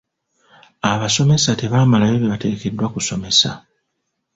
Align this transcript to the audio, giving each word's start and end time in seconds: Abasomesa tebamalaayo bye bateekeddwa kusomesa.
Abasomesa 0.91 1.51
tebamalaayo 1.59 2.15
bye 2.19 2.31
bateekeddwa 2.33 2.87
kusomesa. 2.93 3.51